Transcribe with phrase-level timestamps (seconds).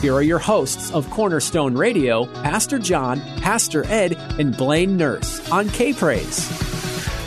[0.00, 5.68] here are your hosts of Cornerstone Radio, Pastor John, Pastor Ed, and Blaine Nurse on
[5.68, 6.69] K Praise.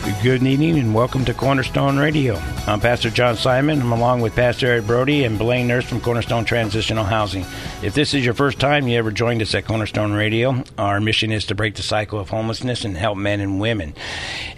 [0.04, 2.36] Good evening and welcome to Cornerstone Radio.
[2.66, 3.80] I'm Pastor John Simon.
[3.80, 7.46] I'm along with Pastor Ed Brody and Blaine Nurse from Cornerstone Transitional Housing.
[7.82, 11.32] If this is your first time you ever joined us at Cornerstone Radio, our mission
[11.32, 13.94] is to break the cycle of homelessness and help men and women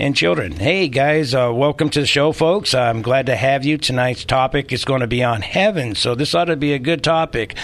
[0.01, 0.51] and children.
[0.51, 2.75] Hey guys, uh, welcome to the show, folks.
[2.75, 3.79] I'm glad to have you.
[3.79, 7.05] Tonight's topic is going to be on heaven, so this ought to be a good
[7.05, 7.55] topic.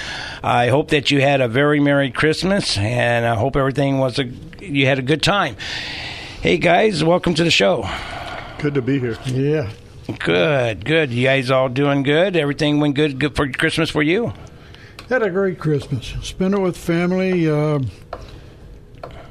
[0.41, 4.27] I hope that you had a very merry Christmas, and I hope everything was a
[4.61, 5.57] you had a good time.
[6.43, 7.89] Hey guys, welcome to the show.
[8.59, 9.17] Good to be here.
[9.27, 9.71] Yeah.
[10.19, 11.13] Good, good.
[11.13, 12.35] You guys all doing good?
[12.35, 14.33] Everything went good, good for Christmas for you?
[15.09, 16.15] Had a great Christmas.
[16.21, 17.49] Spent it with family.
[17.49, 17.79] Uh,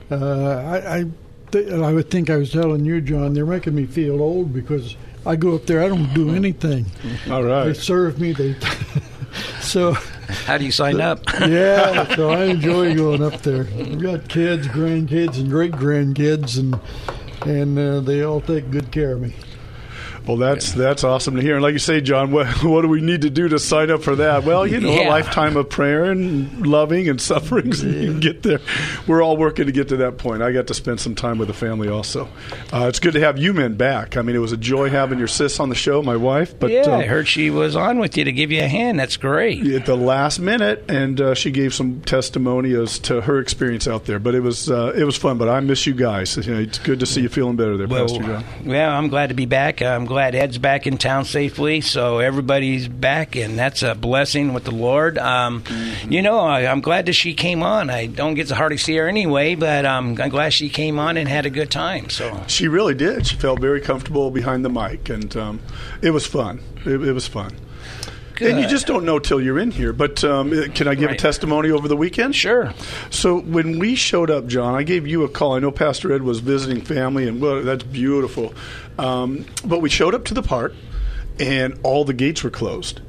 [0.09, 1.05] uh, I, I,
[1.51, 4.95] th- I would think I was telling you, John, they're making me feel old because
[5.25, 6.85] I go up there, I don't do anything.
[7.29, 7.65] All right.
[7.65, 8.31] They serve me.
[8.31, 8.55] They
[9.59, 9.97] so
[10.45, 11.19] How do you sign up?
[11.41, 12.15] yeah.
[12.15, 13.65] So I enjoy going up there.
[13.75, 16.79] We've got kids, grandkids, and great grandkids, and
[17.45, 19.33] and uh, they all take good care of me.
[20.27, 21.55] Well, that's that's awesome to hear.
[21.55, 24.03] And like you say, John, what, what do we need to do to sign up
[24.03, 24.43] for that?
[24.43, 25.07] Well, you know, Yeah.
[25.07, 28.59] a lifetime of prayer and loving and sufferings, and you can get there.
[29.07, 30.41] We're all working to get to that point.
[30.43, 32.27] I got to spend some time with the family also.
[32.71, 34.15] Uh, it's good to have you men back.
[34.17, 36.57] I mean, it was a joy having your sis on the show, my wife.
[36.59, 38.99] But yeah, uh, I heard she was on with you to give you a hand.
[38.99, 39.65] That's great.
[39.65, 44.05] at the last minute, and uh, she gave some testimony as to her experience out
[44.05, 44.19] there.
[44.19, 45.37] But it was uh, it was fun.
[45.37, 46.37] But I miss you guys.
[46.37, 48.43] You know, it's good to see you feeling better there, Well, Pastor John.
[48.65, 49.81] yeah, I'm glad to be back.
[49.81, 54.65] I'm glad Ed's back in town safely, so everybody's back, and that's a blessing with
[54.65, 55.17] the Lord.
[55.17, 55.63] Um,
[56.09, 57.89] You know, I, I'm glad that she came on.
[57.89, 61.15] I don't get to hardly see her anyway, but um, I'm glad she came on
[61.15, 62.09] and had a good time.
[62.09, 63.25] So She really did.
[63.25, 65.61] She felt very comfortable behind the mic, and um,
[66.01, 66.59] it was fun.
[66.85, 67.55] It, it was fun.
[68.41, 69.93] And you just don't know till you're in here.
[69.93, 71.19] But um, can I give Right.
[71.19, 72.35] a testimony over the weekend?
[72.35, 72.73] Sure.
[73.09, 75.53] So when we showed up, John, I gave you a call.
[75.53, 78.53] I know Pastor Ed was visiting family, and well, that's beautiful.
[78.97, 80.73] Um, but we showed up to the park,
[81.39, 83.01] and all the gates were closed.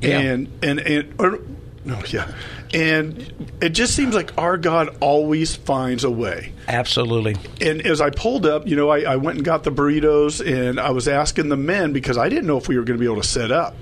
[0.00, 0.18] Yeah.
[0.18, 1.40] And and and or,
[1.84, 2.30] no, yeah.
[2.74, 7.34] And it just seems like our God always finds a way absolutely.
[7.60, 10.78] and as I pulled up, you know, I, I went and got the burritos, and
[10.78, 13.10] I was asking the men because I didn't know if we were going to be
[13.10, 13.74] able to set up.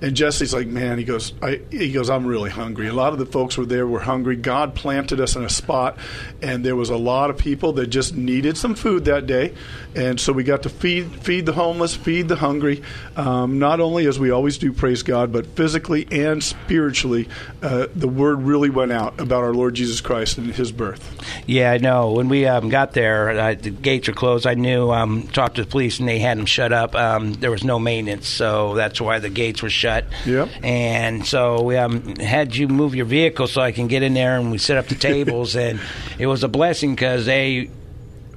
[0.00, 3.18] And Jesse's like, "Man," he goes, I, "He goes, I'm really hungry." A lot of
[3.18, 4.36] the folks were there were hungry.
[4.36, 5.96] God planted us in a spot,
[6.42, 9.54] and there was a lot of people that just needed some food that day,
[9.94, 12.82] and so we got to feed feed the homeless, feed the hungry.
[13.16, 17.28] Um, not only as we always do, praise God, but physically and spiritually,
[17.62, 21.20] uh, the word really went out about our Lord Jesus Christ and His birth.
[21.46, 22.12] Yeah, I know.
[22.12, 24.46] When we um, got there, uh, the gates were closed.
[24.46, 24.90] I knew.
[24.90, 26.94] Um, talked to the police, and they had them shut up.
[26.94, 30.04] Um, there was no maintenance, so that's why the gates were shut.
[30.26, 30.48] Yep.
[30.62, 34.38] And so we um, had you move your vehicle so I can get in there,
[34.38, 35.80] and we set up the tables, and
[36.18, 37.70] it was a blessing because they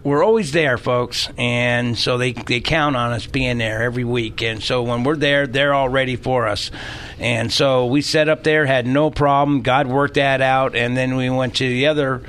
[0.05, 4.43] we're always there, folks, and so they they count on us being there every week.
[4.43, 6.69] And so when we're there, they're all ready for us.
[7.17, 9.63] And so we set up there, had no problem.
[9.63, 12.21] God worked that out, and then we went to the other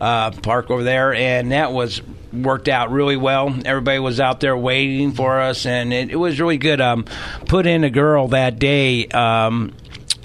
[0.00, 3.54] uh, park over there, and that was worked out really well.
[3.64, 6.80] Everybody was out there waiting for us, and it, it was really good.
[6.80, 7.04] Um,
[7.46, 9.06] put in a girl that day.
[9.06, 9.72] Um,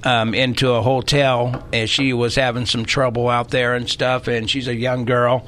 [0.05, 4.27] um, into a hotel, and she was having some trouble out there and stuff.
[4.27, 5.47] And she's a young girl,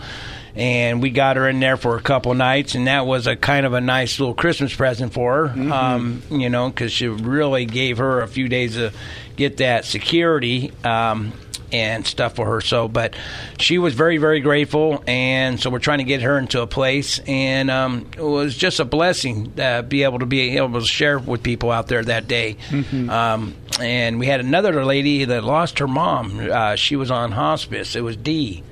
[0.58, 3.66] and we got her in there for a couple nights, and that was a kind
[3.66, 5.72] of a nice little Christmas present for her.
[5.72, 8.92] Um, you know, because she really gave her a few days to
[9.36, 10.72] get that security.
[10.84, 11.34] Um,
[11.72, 12.62] and stuff for her.
[12.62, 13.16] So, but
[13.60, 17.20] she was very, very grateful, and so we're trying to get her into a place,
[17.20, 21.20] and um, it was just a blessing to be able to be able to share
[21.20, 22.58] with people out there that day.
[22.70, 23.10] Mm-hmm.
[23.10, 26.40] Um, and we had another lady that lost her mom.
[26.40, 27.96] Uh, she was on hospice.
[27.96, 28.64] It was Dee.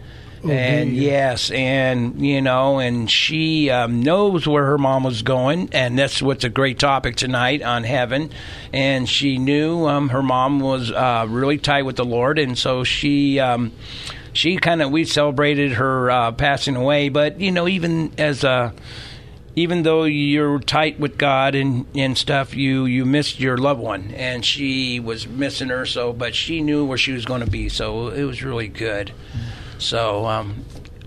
[0.49, 1.05] And Dee.
[1.05, 6.21] yes, and you know, and she um, knows where her mom was going, and that's
[6.21, 8.31] what's a great topic tonight on heaven.
[8.73, 12.83] And she knew um, her mom was uh, really tight with the Lord, and so
[12.83, 13.39] she.
[13.39, 13.71] Um,
[14.33, 18.73] she kind of we celebrated her uh, passing away, but you know, even as a
[19.55, 24.13] even though you're tight with God and, and stuff, you you missed your loved one,
[24.15, 25.85] and she was missing her.
[25.85, 29.13] So, but she knew where she was going to be, so it was really good.
[29.77, 30.65] So, um,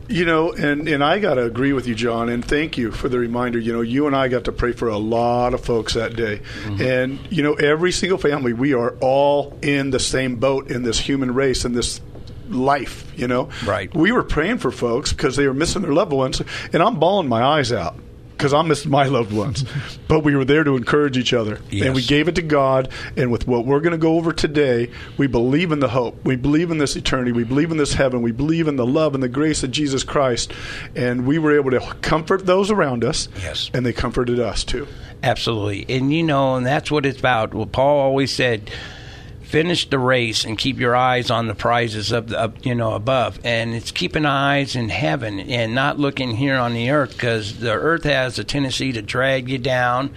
[0.08, 3.10] You know, and, and I got to agree with you, John, and thank you for
[3.10, 3.58] the reminder.
[3.58, 6.40] You know, you and I got to pray for a lot of folks that day.
[6.64, 10.98] And, you know, every single family, we are all in the same boat in this
[10.98, 12.00] human race, in this
[12.48, 13.50] life, you know?
[13.66, 13.94] Right.
[13.94, 16.40] We were praying for folks because they were missing their loved ones,
[16.72, 17.94] and I'm bawling my eyes out.
[18.38, 19.64] Because I missed my loved ones,
[20.08, 22.88] but we were there to encourage each other, and we gave it to God.
[23.16, 26.24] And with what we're going to go over today, we believe in the hope.
[26.24, 27.32] We believe in this eternity.
[27.32, 28.22] We believe in this heaven.
[28.22, 30.52] We believe in the love and the grace of Jesus Christ.
[30.94, 33.28] And we were able to comfort those around us.
[33.42, 33.72] Yes.
[33.74, 34.86] And they comforted us too.
[35.22, 35.84] Absolutely.
[35.88, 37.54] And you know, and that's what it's about.
[37.54, 38.70] Well, Paul always said,
[39.48, 42.92] finish the race and keep your eyes on the prizes of the, up, you know,
[42.92, 43.40] above.
[43.44, 47.72] And it's keeping eyes in heaven and not looking here on the earth because the
[47.72, 50.10] earth has a tendency to drag you down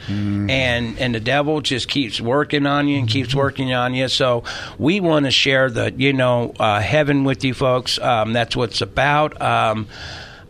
[0.50, 4.10] and, and the devil just keeps working on you and keeps working on you.
[4.10, 4.44] So
[4.78, 8.00] we want to share the, you know, uh, heaven with you folks.
[8.00, 9.42] Um, that's what it's about.
[9.42, 9.88] Um,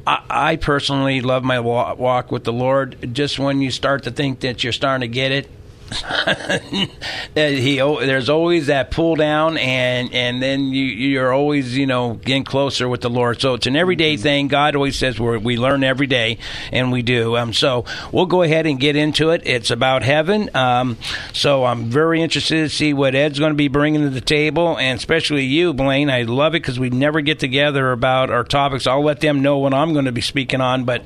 [0.08, 3.14] I, I personally love my wa- walk with the Lord.
[3.14, 5.50] Just when you start to think that you're starting to get it,
[7.36, 12.44] he there's always that pull down and and then you you're always you know getting
[12.44, 13.42] closer with the Lord.
[13.42, 14.48] So it's an everyday thing.
[14.48, 16.38] God always says we we learn every day,
[16.72, 17.36] and we do.
[17.38, 19.42] Um, so we'll go ahead and get into it.
[19.46, 20.50] It's about heaven.
[20.56, 20.98] Um,
[21.34, 24.78] so I'm very interested to see what Ed's going to be bringing to the table,
[24.78, 26.10] and especially you, Blaine.
[26.10, 28.88] I love it because we never get together about our topics.
[28.88, 31.04] I'll let them know what I'm going to be speaking on, but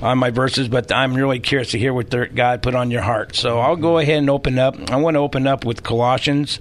[0.00, 0.68] on my verses.
[0.68, 3.34] But I'm really curious to hear what their, God put on your heart.
[3.34, 4.90] So I'll go ahead and open up.
[4.90, 6.60] I want to open up with Colossians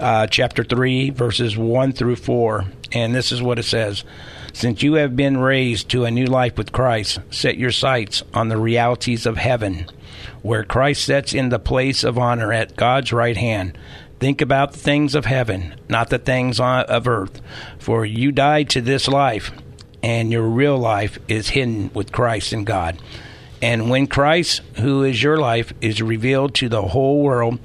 [0.00, 2.64] uh, chapter 3, verses 1 through 4.
[2.92, 4.04] And this is what it says
[4.52, 8.48] Since you have been raised to a new life with Christ, set your sights on
[8.48, 9.86] the realities of heaven,
[10.42, 13.78] where Christ sits in the place of honor at God's right hand.
[14.20, 17.40] Think about the things of heaven, not the things on, of earth.
[17.78, 19.50] For you died to this life,
[20.02, 23.00] and your real life is hidden with Christ in God.
[23.62, 27.60] And when Christ, who is your life, is revealed to the whole world,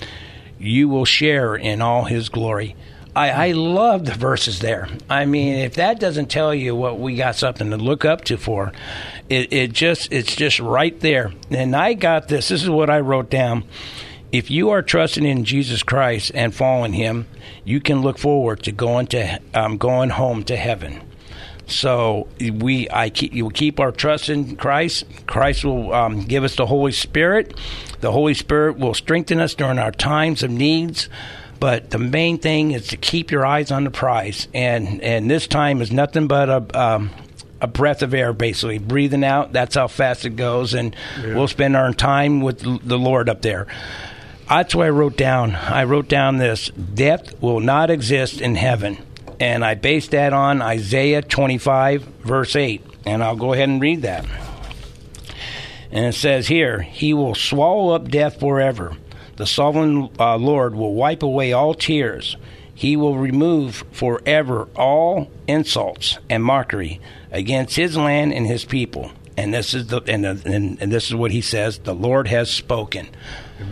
[0.60, 2.76] you will share in all his glory.
[3.16, 4.88] I, I love the verses there.
[5.10, 8.38] I mean, if that doesn't tell you what we got something to look up to
[8.38, 8.72] for,
[9.28, 11.34] it, it just it's just right there.
[11.50, 12.50] And I got this.
[12.50, 13.64] This is what I wrote down.
[14.32, 17.28] If you are trusting in Jesus Christ and following Him,
[17.64, 21.02] you can look forward to going to um, going home to heaven.
[21.68, 25.06] So we, I keep, you will keep our trust in Christ.
[25.28, 27.60] Christ will um, give us the Holy Spirit.
[28.00, 31.10] The Holy Spirit will strengthen us during our times of needs.
[31.60, 35.48] But the main thing is to keep your eyes on the prize, and and this
[35.48, 36.80] time is nothing but a.
[36.80, 37.12] Um,
[37.60, 39.52] a breath of air, basically breathing out.
[39.52, 43.66] That's how fast it goes, and we'll spend our time with the Lord up there.
[44.48, 45.56] That's what I wrote down.
[45.56, 49.00] I wrote down this: death will not exist in heaven
[49.40, 52.84] and I based that on Isaiah 25, verse 8.
[53.06, 54.26] And I'll go ahead and read that.
[55.92, 58.98] And it says here, He will swallow up death forever.
[59.38, 62.36] The sovereign uh, Lord will wipe away all tears.
[62.74, 67.00] He will remove forever all insults and mockery
[67.32, 69.12] against His land and His people.
[69.36, 72.52] And this is the and, and, and this is what He says: the Lord has
[72.52, 73.08] spoken.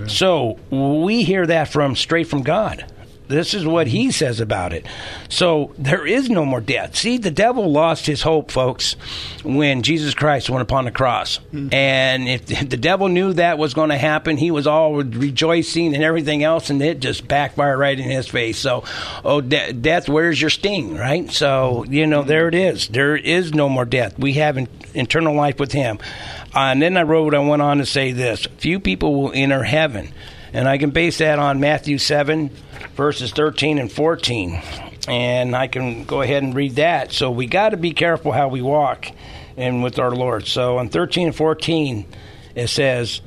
[0.08, 2.86] So we hear that from straight from God.
[3.27, 4.86] This is what he says about it.
[5.29, 6.96] So there is no more death.
[6.96, 8.96] See, the devil lost his hope, folks,
[9.44, 11.39] when Jesus Christ went upon the cross.
[11.72, 16.03] And if the devil knew that was going to happen, he was all rejoicing and
[16.03, 18.60] everything else, and it just backfired right in his face.
[18.60, 18.84] So,
[19.24, 21.29] oh, de- death, where's your sting, right?
[21.32, 22.88] So, you know, there it is.
[22.88, 24.17] There is no more death.
[24.20, 26.00] We have an eternal life with him.
[26.55, 29.63] Uh, and then I wrote, I went on to say this few people will enter
[29.63, 30.13] heaven.
[30.56, 32.50] And I can base that on Matthew 7,
[32.96, 34.62] verses 13 and 14.
[35.06, 37.12] And I can go ahead and read that.
[37.12, 39.12] So we got to be careful how we walk
[39.58, 40.48] and with our Lord.
[40.48, 42.06] So on 13 and 14,
[42.56, 43.20] it says,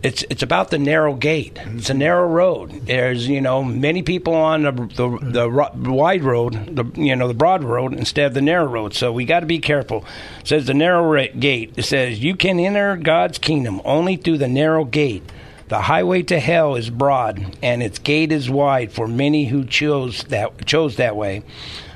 [0.00, 1.58] it's it's about the narrow gate.
[1.60, 2.86] It's a narrow road.
[2.86, 7.34] There's you know many people on the the, the wide road, the you know the
[7.34, 8.94] broad road instead of the narrow road.
[8.94, 10.04] So we got to be careful.
[10.38, 11.72] It says the narrow gate.
[11.76, 15.24] It says you can enter God's kingdom only through the narrow gate.
[15.68, 20.24] The highway to hell is broad, and its gate is wide for many who chose
[20.24, 21.42] that chose that way.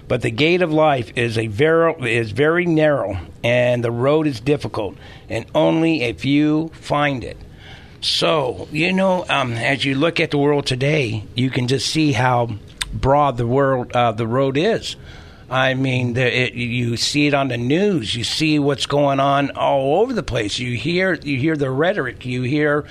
[0.08, 4.40] But the gate of life is a very is very narrow, and the road is
[4.40, 4.96] difficult,
[5.30, 7.38] and only a few find it.
[8.02, 12.12] So, you know, um, as you look at the world today, you can just see
[12.12, 12.50] how
[12.92, 14.96] broad the world, uh, the road is.
[15.48, 18.14] I mean, the, it, you see it on the news.
[18.14, 20.58] You see what's going on all over the place.
[20.58, 22.26] You hear, you hear the rhetoric.
[22.26, 22.86] You hear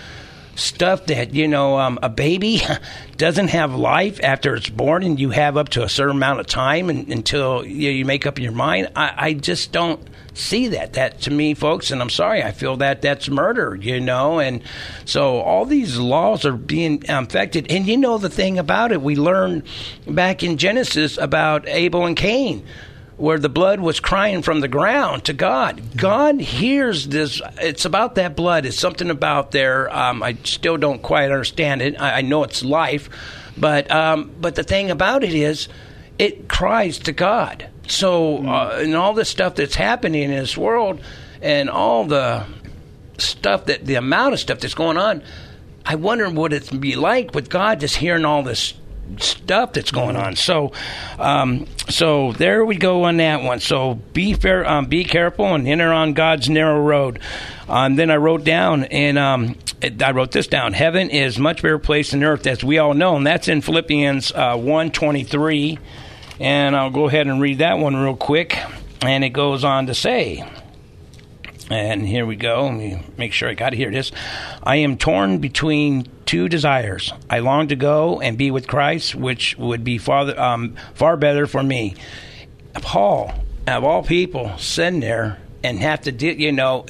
[0.62, 2.62] stuff that you know um, a baby
[3.18, 6.48] doesn't have life after it's born, and you have up to a certain amount of
[6.48, 8.90] time and, until you, you make up your mind.
[8.96, 10.00] I, I just don't
[10.34, 10.94] see that.
[10.94, 14.40] That to me, folks, and I'm sorry, I feel that that's murder, you know.
[14.40, 14.64] And
[15.06, 17.72] so all these laws are being affected.
[17.72, 19.64] And you know the thing about it, we learned
[20.08, 22.66] back in Genesis about Abel and Cain.
[23.18, 25.96] Where the blood was crying from the ground to God.
[25.96, 27.42] God hears this.
[27.60, 28.66] It's about that blood.
[28.66, 29.96] It's something about there.
[29.96, 32.02] Um, I still don't quite understand it.
[32.02, 33.10] I, I know it's life,
[33.58, 35.68] but um, but the thing about it is,
[36.18, 37.68] it cries to God.
[37.88, 41.02] So, uh, and all the stuff that's happening in this world,
[41.42, 42.46] and all the
[43.18, 45.22] stuff that the amount of stuff that's going on,
[45.86, 48.74] I wonder what it'd be like with God just hearing all this
[49.18, 50.36] stuff that's going on.
[50.36, 50.72] So,
[51.20, 53.60] um, so there we go on that one.
[53.60, 57.20] So be fair, um, be careful, and enter on God's narrow road.
[57.68, 61.80] Um, then I wrote down, and um, I wrote this down: Heaven is much better
[61.80, 65.80] place than earth, as we all know, and that's in Philippians uh, one twenty three.
[66.40, 68.58] And I'll go ahead and read that one real quick.
[69.04, 70.44] And it goes on to say,
[71.72, 72.66] and here we go.
[72.66, 73.74] Let me make sure I got.
[73.74, 74.12] Here it is.
[74.64, 77.14] I am torn between two desires.
[77.30, 81.48] I long to go and be with Christ, which would be far, um, far better
[81.48, 81.96] for me.
[82.74, 83.34] Paul,
[83.68, 86.86] of all people, sitting there and have to, do, you know,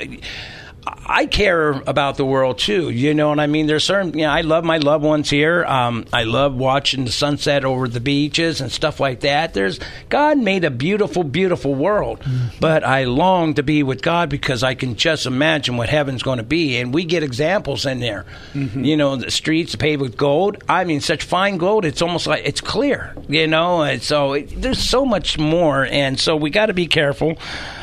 [0.88, 2.90] I care about the world too.
[2.90, 3.68] You know what I mean?
[3.68, 5.64] There's certain, you know, I love my loved ones here.
[5.66, 9.54] Um, I love watching the sunset over the beaches and stuff like that.
[9.54, 12.58] There's God made a beautiful, beautiful world, mm-hmm.
[12.60, 16.38] but I long to be with God because I can just imagine what heaven's going
[16.38, 16.78] to be.
[16.78, 18.26] And we get examples in there.
[18.54, 18.84] Mm-hmm.
[18.84, 20.64] You know, the streets paved with gold.
[20.68, 21.86] I mean, such fine gold.
[21.86, 23.16] It's almost like it's clear.
[23.28, 26.88] You know, and so it, there's so much more, and so we got to be
[26.88, 27.38] careful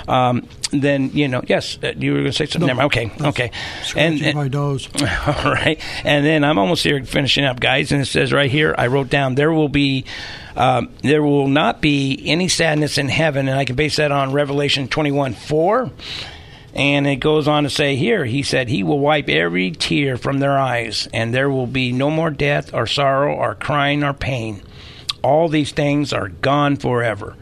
[0.09, 2.77] um, then you know, yes, uh, you were going to say something.
[2.77, 3.51] No, okay, okay.
[3.95, 4.89] And, and my nose.
[5.27, 7.93] All right, and then I'm almost here finishing up, guys.
[7.93, 10.05] And it says right here, I wrote down there will be.
[10.57, 14.33] Um, there will not be any sadness in heaven, and I can base that on
[14.33, 15.93] Revelation 21 4.
[16.75, 20.39] And it goes on to say here, he said, He will wipe every tear from
[20.39, 24.63] their eyes, and there will be no more death, or sorrow, or crying, or pain.
[25.23, 27.37] All these things are gone forever.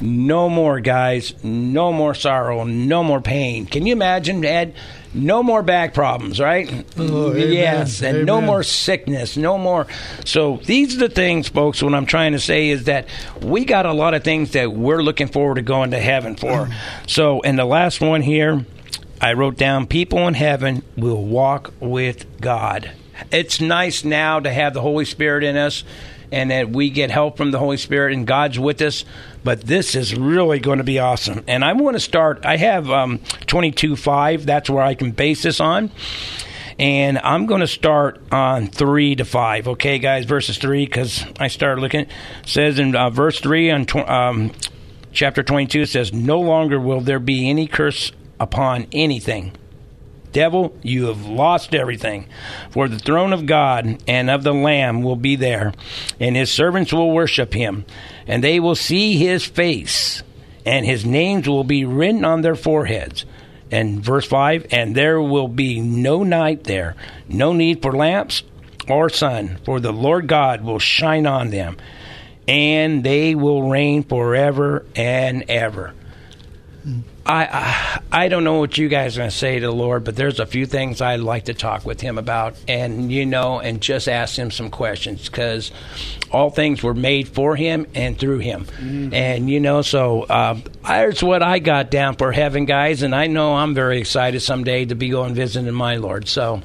[0.00, 1.34] No more, guys.
[1.42, 2.64] No more sorrow.
[2.64, 3.66] No more pain.
[3.66, 4.74] Can you imagine, Ed?
[5.14, 6.84] No more back problems, right?
[6.98, 8.16] Oh, yes, amen.
[8.16, 9.36] and no more sickness.
[9.38, 9.86] No more.
[10.26, 11.82] So these are the things, folks.
[11.82, 13.08] What I'm trying to say is that
[13.40, 16.68] we got a lot of things that we're looking forward to going to heaven for.
[17.06, 18.66] So, and the last one here,
[19.18, 22.90] I wrote down: people in heaven will walk with God.
[23.32, 25.84] It's nice now to have the Holy Spirit in us
[26.32, 29.04] and that we get help from the Holy Spirit and God's with us.
[29.46, 31.44] But this is really going to be awesome.
[31.46, 34.42] And I want to start, I have um, 22.5.
[34.42, 35.92] That's where I can base this on.
[36.80, 39.68] And I'm going to start on 3 to 5.
[39.68, 42.00] Okay, guys, verses 3, because I started looking.
[42.00, 42.10] It
[42.44, 44.50] says in uh, verse 3 on tw- um,
[45.12, 48.10] chapter 22, it says, No longer will there be any curse
[48.40, 49.52] upon anything
[50.36, 52.26] Devil, you have lost everything.
[52.70, 55.72] For the throne of God and of the Lamb will be there,
[56.20, 57.86] and his servants will worship him,
[58.26, 60.22] and they will see his face,
[60.66, 63.24] and his names will be written on their foreheads.
[63.70, 68.42] And verse 5 And there will be no night there, no need for lamps
[68.90, 71.78] or sun, for the Lord God will shine on them,
[72.46, 75.94] and they will reign forever and ever.
[77.26, 77.48] I,
[78.12, 80.14] I, I don't know what you guys are going to say to the Lord, but
[80.14, 83.80] there's a few things I'd like to talk with Him about, and you know, and
[83.80, 85.72] just ask Him some questions because
[86.30, 89.12] all things were made for Him and through Him, mm-hmm.
[89.12, 93.26] and you know, so uh, that's what I got down for heaven, guys, and I
[93.26, 96.28] know I'm very excited someday to be going visiting my Lord.
[96.28, 96.62] So,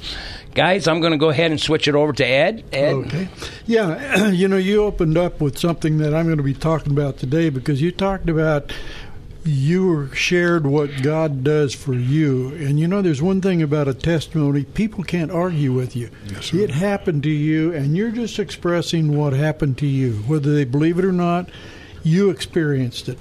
[0.53, 2.63] guys, I'm going to go ahead and switch it over to Ed.
[2.72, 2.94] Ed.
[2.94, 3.30] Okay.
[3.65, 7.18] Yeah, you know, you opened up with something that I'm going to be talking about
[7.18, 8.72] today because you talked about
[9.43, 12.50] you shared what God does for you.
[12.55, 16.10] And you know, there's one thing about a testimony people can't argue with you.
[16.27, 20.13] Yes, it happened to you, and you're just expressing what happened to you.
[20.27, 21.50] Whether they believe it or not,
[22.03, 23.17] you experienced it.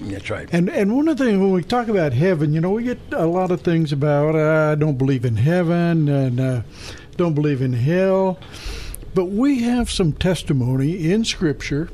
[0.00, 0.48] That's right.
[0.52, 2.98] And and one of the things when we talk about heaven, you know, we get
[3.12, 6.62] a lot of things about uh, I don't believe in heaven and uh,
[7.16, 8.38] don't believe in hell,
[9.14, 11.88] but we have some testimony in Scripture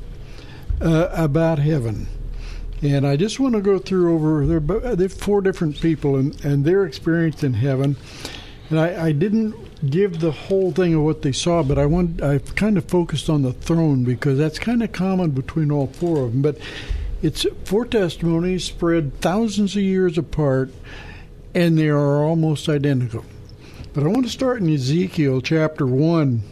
[0.81, 2.07] uh, about heaven.
[2.81, 4.57] And I just want to go through over there.
[4.59, 7.97] Uh, there are four different people and, and their experience in heaven.
[8.69, 9.55] And I, I didn't
[9.89, 13.29] give the whole thing of what they saw, but I want I kind of focused
[13.29, 16.41] on the throne because that's kind of common between all four of them.
[16.41, 16.57] But
[17.21, 20.71] it's four testimonies spread thousands of years apart,
[21.53, 23.25] and they are almost identical.
[23.93, 26.43] But I want to start in Ezekiel chapter one,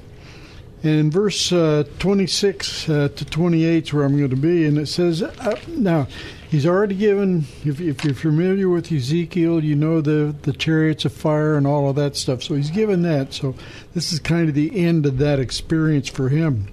[0.88, 4.88] in verse uh, 26 uh, to 28 is where I'm going to be, and it
[4.88, 6.08] says, uh, now.
[6.50, 7.44] He's already given.
[7.66, 11.90] If, if, you're familiar with Ezekiel, you know the the chariots of fire and all
[11.90, 12.42] of that stuff.
[12.42, 13.34] So he's given that.
[13.34, 13.54] So
[13.94, 16.70] this is kind of the end of that experience for him.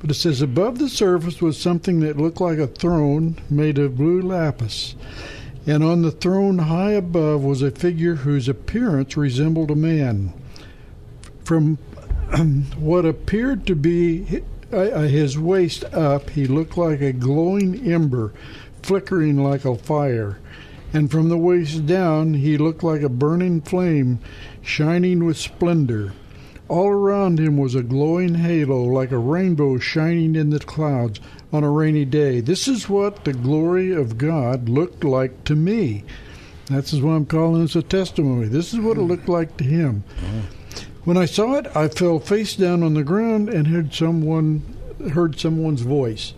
[0.00, 3.98] But it says, Above the surface was something that looked like a throne made of
[3.98, 4.94] blue lapis.
[5.66, 10.32] And on the throne high above was a figure whose appearance resembled a man.
[11.44, 11.76] From
[12.78, 18.32] what appeared to be his waist up, he looked like a glowing ember,
[18.82, 20.38] flickering like a fire.
[20.92, 24.20] And from the waist down, he looked like a burning flame,
[24.62, 26.12] shining with splendor.
[26.68, 31.18] All around him was a glowing halo like a rainbow shining in the clouds
[31.52, 32.40] on a rainy day.
[32.40, 36.04] This is what the glory of God looked like to me.
[36.66, 38.46] That's why I'm calling this a testimony.
[38.46, 40.04] This is what it looked like to him.
[40.20, 40.42] Mm.
[41.04, 44.62] When I saw it, I fell face down on the ground and heard someone
[45.12, 46.34] heard someone's voice.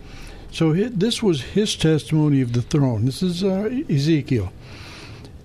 [0.51, 3.05] So this was his testimony of the throne.
[3.05, 4.53] This is uh, Ezekiel.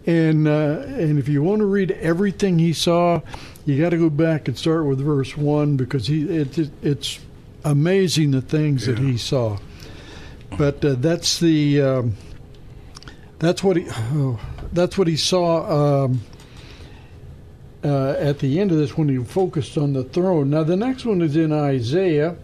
[0.06, 3.20] And uh, and if you want to read everything he saw,
[3.66, 7.18] you got to go back and start with verse one because he it, it, it's
[7.64, 8.94] amazing the things yeah.
[8.94, 9.58] that he saw.
[10.56, 12.16] But uh, that's the um,
[13.38, 14.38] that's what he oh,
[14.72, 16.20] that's what he saw um,
[17.84, 20.50] uh, at the end of this when he focused on the throne.
[20.50, 22.36] Now the next one is in Isaiah,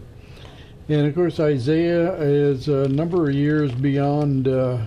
[0.88, 4.78] and of course Isaiah is a number of years beyond uh,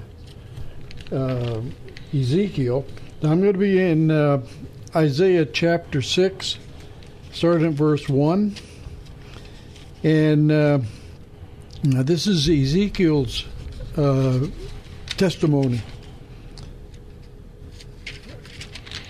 [1.12, 1.62] uh
[2.14, 2.86] Ezekiel.
[3.22, 4.42] Now I'm going to be in uh,
[4.96, 6.58] Isaiah chapter 6,
[7.32, 8.56] starting at verse 1.
[10.04, 10.80] And uh,
[11.84, 13.46] this is Ezekiel's
[13.98, 14.48] uh,
[15.18, 15.82] testimony.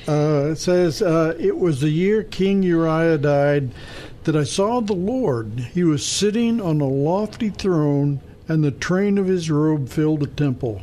[0.07, 3.71] Uh, it says, uh, It was the year King Uzziah died
[4.23, 5.59] that I saw the Lord.
[5.73, 10.27] He was sitting on a lofty throne, and the train of his robe filled the
[10.27, 10.81] temple.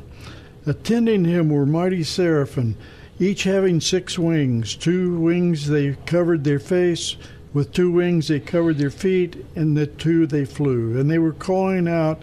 [0.66, 2.76] Attending him were mighty seraphim
[3.18, 4.74] each having six wings.
[4.74, 7.16] Two wings they covered their face,
[7.52, 10.98] with two wings they covered their feet, and the two they flew.
[10.98, 12.22] And they were calling out.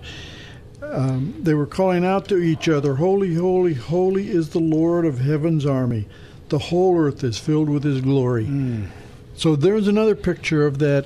[0.81, 5.19] Um, they were calling out to each other, Holy, holy, holy is the Lord of
[5.19, 6.07] heaven's army.
[6.51, 8.45] The whole earth is filled with his glory.
[8.45, 8.89] Mm.
[9.35, 11.05] So there's another picture of that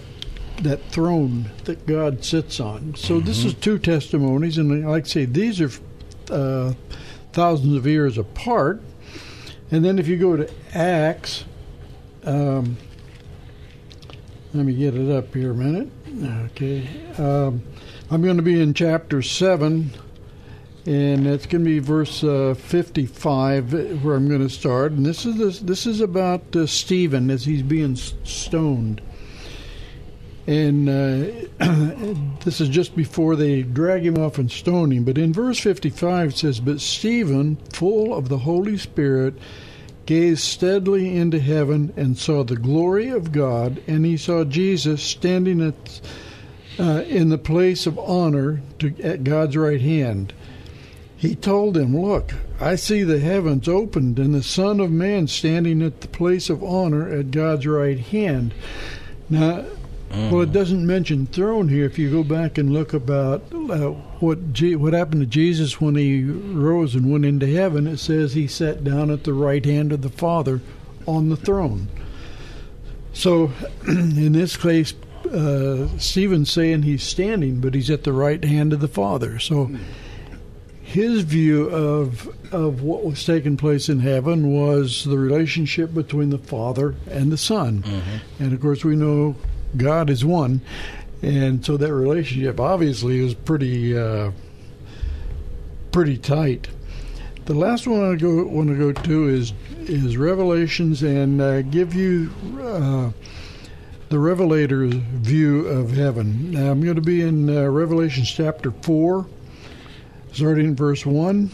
[0.64, 2.96] that throne that God sits on.
[2.96, 3.28] So mm-hmm.
[3.28, 5.70] this is two testimonies, and like I say, these are
[6.32, 6.74] uh,
[7.32, 8.82] thousands of years apart.
[9.70, 11.46] And then if you go to Acts,
[12.24, 12.78] um,
[14.56, 15.90] let me get it up here a minute.
[16.52, 16.90] Okay.
[17.20, 17.62] Um,
[18.10, 19.92] I'm going to be in chapter 7,
[20.86, 24.92] and it's going to be verse uh, 55 where I'm going to start.
[24.92, 29.02] And this is this, this is about uh, Stephen as he's being stoned.
[30.46, 31.48] And uh,
[32.46, 35.04] this is just before they drag him off and stone him.
[35.06, 39.34] But in verse 55 it says, But Stephen, full of the Holy Spirit,
[40.06, 45.62] gazed steadily into heaven and saw the glory of God, and he saw Jesus standing
[45.62, 46.02] at,
[46.78, 50.32] uh, in the place of honor to, at God's right hand.
[51.26, 55.82] He told him, Look, I see the heavens opened and the Son of Man standing
[55.82, 58.54] at the place of honor at God's right hand.
[59.30, 59.66] Now,
[60.12, 60.32] Mm.
[60.32, 61.86] Well, it doesn't mention throne here.
[61.86, 65.96] If you go back and look about uh, what G- what happened to Jesus when
[65.96, 69.92] he rose and went into heaven, it says he sat down at the right hand
[69.92, 70.62] of the Father
[71.06, 71.90] on the throne.
[73.14, 73.52] So,
[73.88, 74.94] in this case,
[75.26, 79.40] uh, Stephen's saying he's standing, but he's at the right hand of the Father.
[79.40, 79.72] So,
[80.86, 86.38] his view of of what was taking place in heaven was the relationship between the
[86.38, 88.44] Father and the Son, mm-hmm.
[88.44, 89.36] and of course we know
[89.76, 90.62] God is one,
[91.22, 94.32] and so that relationship obviously is pretty uh,
[95.92, 96.68] pretty tight.
[97.46, 101.94] the last one I go want to go to is is Revelations and uh, give
[101.94, 103.12] you uh,
[104.10, 106.52] the Revelator's view of heaven.
[106.52, 109.28] Now, I'm going to be in uh, Revelations chapter four,
[110.36, 111.50] starting in verse one.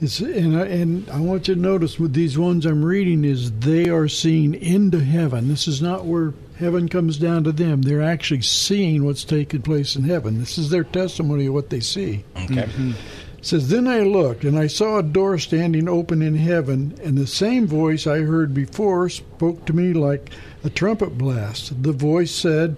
[0.00, 3.52] It's, and, I, and I want you to notice with these ones I'm reading is
[3.52, 5.48] they are seeing into heaven.
[5.48, 7.82] This is not where heaven comes down to them.
[7.82, 10.40] They're actually seeing what's taking place in heaven.
[10.40, 12.24] This is their testimony of what they see.
[12.36, 12.54] Okay.
[12.54, 12.92] Mm-hmm.
[13.38, 17.16] It says, Then I looked, and I saw a door standing open in heaven, and
[17.16, 20.30] the same voice I heard before spoke to me like
[20.64, 21.82] a trumpet blast.
[21.82, 22.76] The voice said,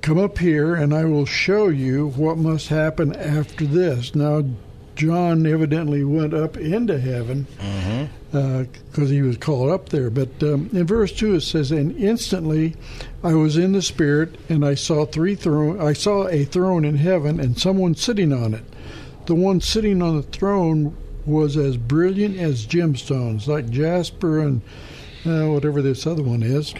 [0.00, 4.14] Come up here, and I will show you what must happen after this.
[4.14, 4.44] Now,
[4.94, 7.46] John evidently went up into heaven
[8.32, 10.10] because he was called up there.
[10.10, 12.74] But um, in verse two it says, "And instantly
[13.22, 15.80] I was in the spirit, and I saw three throne.
[15.80, 18.64] I saw a throne in heaven, and someone sitting on it.
[19.26, 24.62] The one sitting on the throne was as brilliant as gemstones, like jasper and
[25.26, 26.74] uh, whatever this other one is."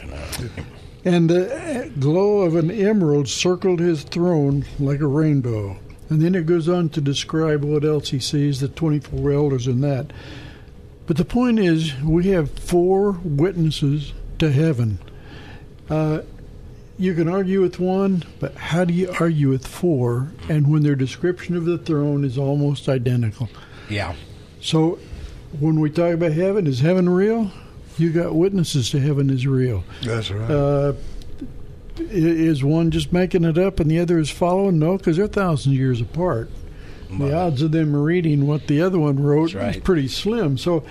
[1.04, 5.78] And the glow of an emerald circled his throne like a rainbow.
[6.10, 9.82] And then it goes on to describe what else he sees, the 24 elders and
[9.84, 10.12] that.
[11.06, 14.98] But the point is, we have four witnesses to heaven.
[15.88, 16.20] Uh,
[16.98, 20.32] you can argue with one, but how do you argue with four?
[20.48, 23.48] And when their description of the throne is almost identical.
[23.88, 24.14] Yeah.
[24.60, 24.98] So
[25.60, 27.50] when we talk about heaven, is heaven real?
[27.98, 29.84] You got witnesses to heaven is real.
[30.02, 30.50] That's right.
[30.50, 30.92] Uh,
[31.98, 34.78] is one just making it up and the other is following?
[34.78, 36.48] No, because they're thousands of years apart.
[37.10, 39.76] The odds of them reading what the other one wrote right.
[39.76, 40.58] is pretty slim.
[40.58, 40.84] So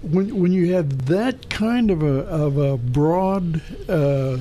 [0.00, 4.38] when when you have that kind of a of a broad uh,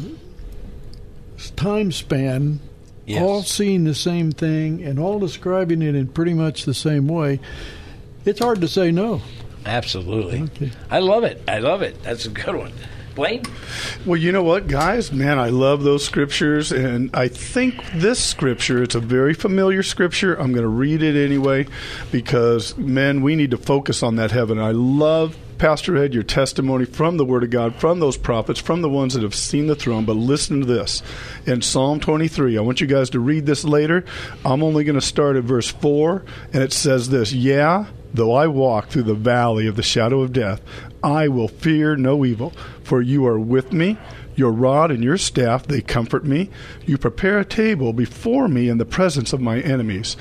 [1.56, 2.60] time span,
[3.08, 3.21] Yes.
[3.21, 7.39] all seeing the same thing and all describing it in pretty much the same way,
[8.25, 9.21] it's hard to say no.
[9.65, 10.43] Absolutely.
[10.43, 10.72] Okay.
[10.89, 11.41] I love it.
[11.48, 12.02] I love it.
[12.04, 12.72] That's a good one.
[13.15, 13.43] Blaine?
[14.06, 15.12] Well, you know what, guys?
[15.12, 20.36] Man, I love those scriptures, and I think this scripture, it's a very familiar scripture.
[20.36, 21.65] I'm going to read it anyway
[22.12, 24.60] because, man, we need to focus on that heaven.
[24.60, 28.84] I love, Pastor Ed, your testimony from the Word of God, from those prophets, from
[28.84, 30.06] the ones that have seen the throne.
[30.06, 31.02] But listen to this
[31.48, 32.58] in Psalm 23.
[32.58, 34.06] I want you guys to read this later.
[34.46, 38.46] I'm only going to start at verse 4, and it says this Yeah, though I
[38.48, 40.62] walk through the valley of the shadow of death,
[41.04, 42.52] I will fear no evil,
[42.84, 43.98] for you are with me.
[44.36, 46.52] Your rod and your staff, they comfort me.
[46.86, 50.15] You prepare a table before me in the presence of my enemies.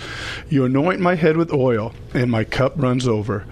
[0.48, 3.44] You anoint my head with oil, and my cup runs over.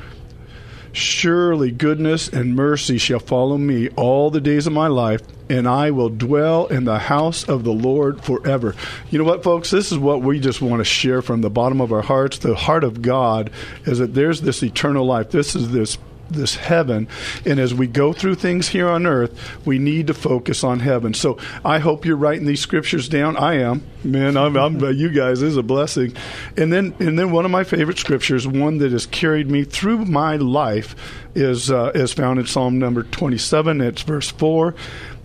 [0.94, 5.90] Surely goodness and mercy shall follow me all the days of my life, and I
[5.90, 8.76] will dwell in the house of the Lord forever.
[9.10, 9.72] You know what, folks?
[9.72, 12.38] This is what we just want to share from the bottom of our hearts.
[12.38, 13.50] The heart of God
[13.84, 15.32] is that there's this eternal life.
[15.32, 15.98] This is this
[16.30, 17.08] this heaven.
[17.44, 21.14] And as we go through things here on earth we need to focus on heaven.
[21.14, 23.36] So i hope you're writing these scriptures down.
[23.36, 23.82] I am.
[24.02, 26.16] Man i'm, I'm you guys is a blessing.
[26.56, 30.04] And then and then one of my favorite scriptures one that has carried me through
[30.04, 30.94] my life
[31.34, 34.74] is uh, is found in psalm number 27 it's verse 4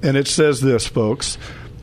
[0.02, 1.38] and it says this folks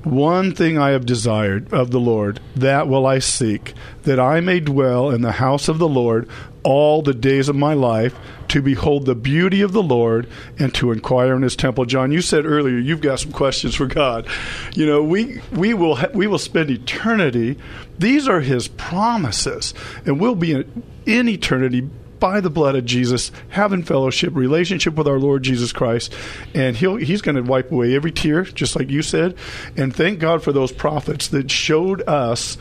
[0.07, 3.75] one thing I have desired of the Lord, that will I seek,
[4.05, 6.29] that I may dwell in the house of the Lord
[6.63, 8.15] all the days of my life,
[8.49, 10.29] to behold the beauty of the Lord
[10.59, 11.85] and to inquire in His temple.
[11.85, 14.27] John, you said earlier you've got some questions for God.
[14.75, 17.59] You know, we we will ha- we will spend eternity.
[17.99, 23.31] These are His promises, and we'll be in, in eternity by the blood of Jesus,
[23.51, 26.15] having fellowship, relationship with our Lord Jesus Christ,
[26.55, 29.37] and he'll he's going to wipe away every tear, just like you said.
[29.77, 32.57] And thank God for those prophets that showed us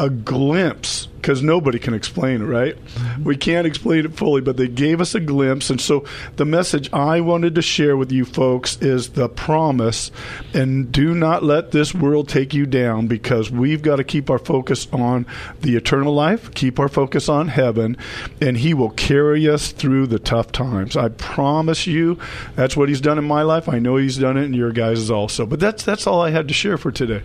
[0.00, 2.82] a glimpse because nobody can explain it, right?
[2.82, 3.24] Mm-hmm.
[3.24, 5.68] We can't explain it fully, but they gave us a glimpse.
[5.68, 6.04] And so
[6.36, 10.10] the message I wanted to share with you folks is the promise
[10.54, 14.38] and do not let this world take you down because we've got to keep our
[14.38, 15.26] focus on
[15.60, 17.98] the eternal life, keep our focus on heaven,
[18.40, 20.96] and He will carry us through the tough times.
[20.96, 22.18] I promise you,
[22.56, 23.68] that's what He's done in my life.
[23.68, 25.44] I know He's done it in your guys' also.
[25.44, 27.22] But that's that's all I had to share for today.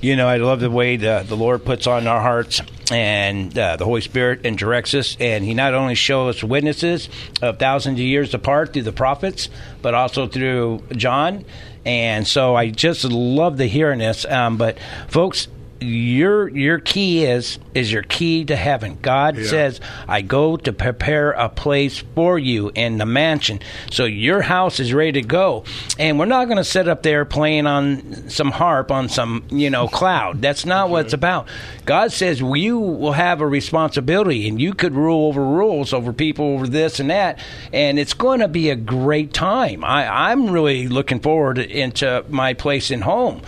[0.00, 3.76] You know, I love the way the, the Lord puts on our hearts and uh,
[3.76, 5.16] the Holy Spirit and directs us.
[5.20, 7.08] And He not only shows us witnesses
[7.42, 9.48] of thousands of years apart through the prophets,
[9.82, 11.44] but also through John.
[11.84, 14.24] And so I just love the hearing this.
[14.24, 15.48] Um, but folks,
[15.80, 18.98] your your key is is your key to heaven.
[19.02, 19.46] God Yeah.
[19.46, 23.60] says, "I go to prepare a place for you in the mansion."
[23.90, 25.64] So your house is ready to go,
[25.98, 29.70] and we're not going to sit up there playing on some harp on some you
[29.70, 30.40] know cloud.
[30.42, 31.46] That's not what it's about.
[31.84, 36.46] God says you will have a responsibility, and you could rule over rules over people
[36.54, 37.38] over this and that,
[37.72, 39.84] and it's going to be a great time.
[39.84, 43.42] I, I'm really looking forward into my place and home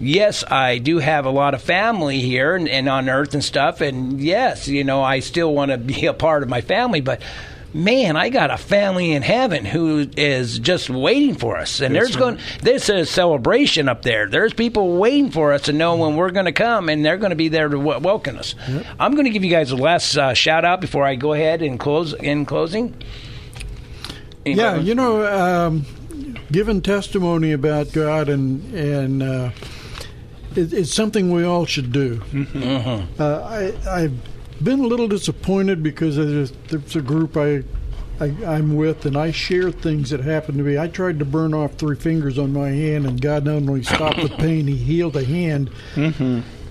[0.00, 3.80] yes, I do have a lot of family here and, and on Earth and stuff,
[3.80, 7.22] and yes, you know, I still want to be a part of my family, but.
[7.72, 12.16] Man, I got a family in heaven who is just waiting for us, and there's
[12.16, 12.40] going.
[12.62, 14.26] This is a celebration up there.
[14.28, 17.30] There's people waiting for us to know when we're going to come, and they're going
[17.30, 18.56] to be there to w- welcome us.
[18.98, 21.62] I'm going to give you guys a last uh, shout out before I go ahead
[21.62, 22.12] and close.
[22.12, 22.92] In closing,
[24.44, 25.86] Yeah, you know, um,
[26.50, 29.50] giving testimony about God and and uh,
[30.56, 32.22] it, it's something we all should do.
[33.18, 34.14] Uh, I I've
[34.62, 37.62] been a little disappointed because there's, there's a group I,
[38.20, 40.76] I I'm with and I share things that happen to me.
[40.78, 44.20] I tried to burn off three fingers on my hand and God not only stopped
[44.20, 45.70] the pain, He healed the hand.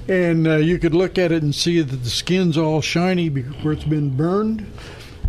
[0.07, 3.73] And uh, you could look at it and see that the skin's all shiny where
[3.73, 4.65] it's been burned,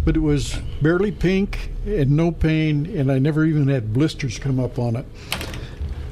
[0.06, 4.58] but it was barely pink and no pain, and I never even had blisters come
[4.58, 5.04] up on it.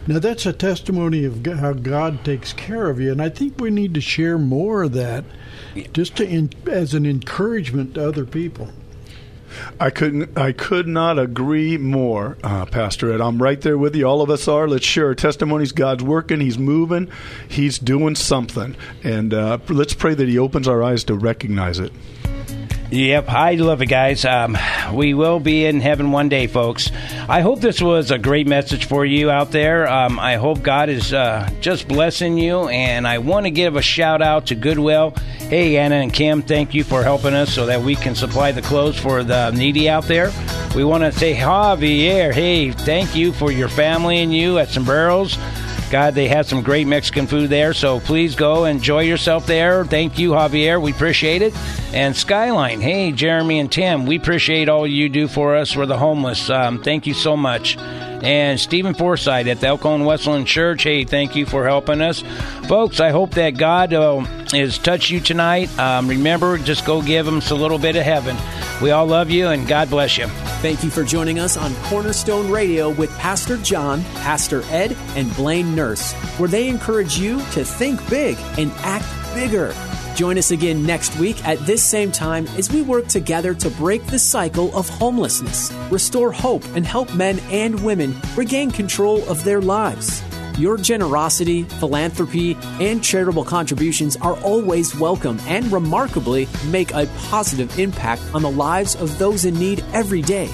[0.08, 3.68] Now that's a testimony of how God takes care of you, and I think we
[3.68, 5.22] need to share more of that,
[5.92, 8.70] just to in, as an encouragement to other people.
[9.78, 10.38] I couldn't.
[10.38, 13.20] I could not agree more, uh, Pastor Ed.
[13.20, 14.06] I'm right there with you.
[14.06, 14.66] All of us are.
[14.66, 15.72] Let's share our testimonies.
[15.72, 16.40] God's working.
[16.40, 17.10] He's moving.
[17.46, 21.92] He's doing something, and uh, let's pray that He opens our eyes to recognize it.
[22.90, 24.24] Yep, I love it, guys.
[24.24, 24.56] Um,
[24.94, 26.90] we will be in heaven one day, folks.
[27.28, 29.86] I hope this was a great message for you out there.
[29.86, 33.82] Um, I hope God is uh, just blessing you, and I want to give a
[33.82, 35.10] shout out to Goodwill.
[35.50, 38.62] Hey, Anna and Kim, thank you for helping us so that we can supply the
[38.62, 40.32] clothes for the needy out there.
[40.74, 45.36] We want to say, Javier, hey, thank you for your family and you at Sombreros.
[45.90, 49.84] God, they have some great Mexican food there, so please go enjoy yourself there.
[49.84, 50.80] Thank you, Javier.
[50.80, 51.54] We appreciate it.
[51.92, 55.74] And Skyline, hey, Jeremy and Tim, we appreciate all you do for us.
[55.74, 56.50] We're the homeless.
[56.50, 57.78] Um, thank you so much.
[57.78, 62.22] And Stephen Forsythe at the Elkhorn Westland Church, hey, thank you for helping us.
[62.66, 64.20] Folks, I hope that God uh,
[64.50, 65.76] has touched you tonight.
[65.78, 68.36] Um, remember, just go give him a little bit of heaven.
[68.82, 70.26] We all love you, and God bless you.
[70.60, 75.76] Thank you for joining us on Cornerstone Radio with Pastor John, Pastor Ed, and Blaine
[75.76, 79.72] Nurse, where they encourage you to think big and act bigger.
[80.16, 84.04] Join us again next week at this same time as we work together to break
[84.06, 89.60] the cycle of homelessness, restore hope, and help men and women regain control of their
[89.60, 90.24] lives.
[90.58, 98.22] Your generosity, philanthropy, and charitable contributions are always welcome and remarkably make a positive impact
[98.34, 100.50] on the lives of those in need every day.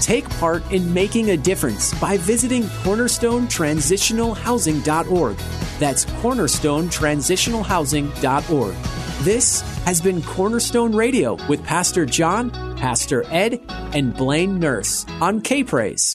[0.00, 5.36] Take part in making a difference by visiting cornerstonetransitionalhousing.org.
[5.80, 8.74] That's cornerstonetransitionalhousing.org.
[9.24, 15.64] This has been Cornerstone Radio with Pastor John, Pastor Ed, and Blaine Nurse on K
[15.64, 16.14] Praise.